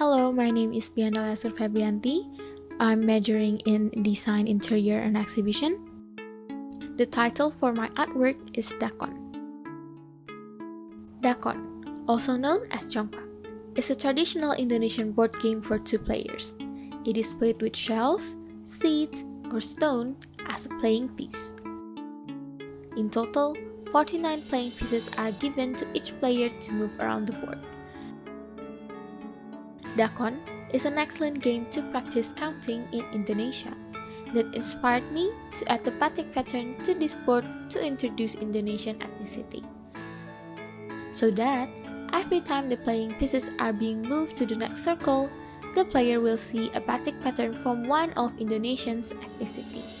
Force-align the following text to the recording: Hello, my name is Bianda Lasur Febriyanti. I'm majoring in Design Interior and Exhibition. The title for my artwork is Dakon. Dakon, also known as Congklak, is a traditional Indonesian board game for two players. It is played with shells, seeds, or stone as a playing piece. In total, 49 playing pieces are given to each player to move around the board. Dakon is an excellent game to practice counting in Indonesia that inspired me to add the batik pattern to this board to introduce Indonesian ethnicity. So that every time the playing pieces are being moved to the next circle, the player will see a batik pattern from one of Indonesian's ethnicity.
Hello, 0.00 0.32
my 0.32 0.48
name 0.48 0.72
is 0.72 0.88
Bianda 0.88 1.20
Lasur 1.20 1.52
Febriyanti. 1.52 2.24
I'm 2.80 3.04
majoring 3.04 3.60
in 3.68 3.92
Design 4.00 4.48
Interior 4.48 4.96
and 4.96 5.12
Exhibition. 5.12 5.76
The 6.96 7.04
title 7.04 7.52
for 7.52 7.76
my 7.76 7.92
artwork 8.00 8.40
is 8.56 8.72
Dakon. 8.80 9.12
Dakon, 11.20 11.84
also 12.08 12.40
known 12.40 12.64
as 12.72 12.88
Congklak, 12.88 13.28
is 13.76 13.92
a 13.92 13.94
traditional 13.94 14.56
Indonesian 14.56 15.12
board 15.12 15.36
game 15.36 15.60
for 15.60 15.76
two 15.76 16.00
players. 16.00 16.56
It 17.04 17.20
is 17.20 17.36
played 17.36 17.60
with 17.60 17.76
shells, 17.76 18.40
seeds, 18.64 19.28
or 19.52 19.60
stone 19.60 20.16
as 20.48 20.64
a 20.64 20.72
playing 20.80 21.12
piece. 21.12 21.52
In 22.96 23.12
total, 23.12 23.52
49 23.92 24.48
playing 24.48 24.72
pieces 24.80 25.12
are 25.20 25.36
given 25.44 25.76
to 25.76 25.84
each 25.92 26.16
player 26.24 26.48
to 26.48 26.72
move 26.72 26.96
around 26.96 27.28
the 27.28 27.36
board. 27.36 27.60
Dakon 29.96 30.38
is 30.72 30.84
an 30.84 30.98
excellent 30.98 31.40
game 31.42 31.66
to 31.70 31.82
practice 31.90 32.32
counting 32.32 32.86
in 32.92 33.04
Indonesia 33.12 33.74
that 34.34 34.54
inspired 34.54 35.10
me 35.10 35.30
to 35.58 35.66
add 35.70 35.82
the 35.82 35.90
batik 35.90 36.32
pattern 36.32 36.78
to 36.86 36.94
this 36.94 37.14
board 37.26 37.44
to 37.70 37.82
introduce 37.82 38.36
Indonesian 38.38 38.98
ethnicity. 39.02 39.66
So 41.10 41.30
that 41.34 41.68
every 42.12 42.40
time 42.40 42.68
the 42.68 42.78
playing 42.78 43.14
pieces 43.18 43.50
are 43.58 43.72
being 43.72 44.02
moved 44.02 44.36
to 44.38 44.46
the 44.46 44.54
next 44.54 44.84
circle, 44.84 45.30
the 45.74 45.84
player 45.84 46.20
will 46.20 46.38
see 46.38 46.70
a 46.74 46.80
batik 46.80 47.18
pattern 47.22 47.58
from 47.58 47.86
one 47.86 48.12
of 48.14 48.38
Indonesian's 48.38 49.12
ethnicity. 49.12 49.99